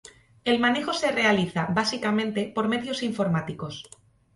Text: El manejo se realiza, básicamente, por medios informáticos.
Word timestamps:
El 0.45 0.57
manejo 0.59 0.93
se 0.93 1.11
realiza, 1.11 1.67
básicamente, 1.67 2.51
por 2.55 2.67
medios 2.67 3.03
informáticos. 3.03 3.87